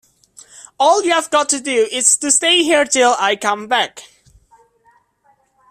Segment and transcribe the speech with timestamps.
[0.79, 4.01] All you’ve got to do is to stay here till I come back.